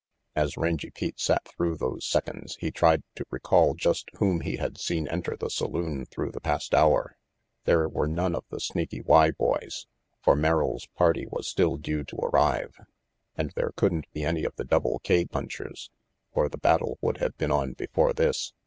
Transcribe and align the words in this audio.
As 0.35 0.57
Rangy 0.57 0.89
Pete 0.89 1.19
sat 1.19 1.47
through 1.47 1.77
those 1.77 2.07
seconds, 2.07 2.57
he 2.59 2.71
tried 2.71 3.03
to 3.13 3.25
recall 3.29 3.75
just 3.75 4.09
whom 4.13 4.39
he 4.39 4.55
had 4.55 4.79
seen 4.79 5.07
enter 5.07 5.37
the 5.39 5.51
saloon 5.51 6.05
through 6.07 6.31
the 6.31 6.41
past 6.41 6.73
hour. 6.73 7.19
There 7.65 7.87
were 7.87 8.07
none 8.07 8.33
of 8.33 8.43
the 8.49 8.59
Snaky 8.59 9.01
Y 9.01 9.29
boys, 9.29 9.85
for 10.19 10.35
Merrill's 10.35 10.87
party 10.95 11.27
was 11.27 11.47
still 11.47 11.77
due 11.77 12.03
to 12.05 12.15
arrive. 12.17 12.75
And 13.35 13.51
there 13.55 13.73
couldn't 13.75 14.11
be 14.11 14.25
any 14.25 14.43
of 14.43 14.55
the 14.55 14.65
Double 14.65 14.97
K 15.03 15.23
punchers, 15.25 15.91
or 16.31 16.49
the 16.49 16.57
battle 16.57 16.97
would 17.01 17.17
have 17.19 17.37
been 17.37 17.51
on 17.51 17.73
before 17.73 18.11
this. 18.11 18.53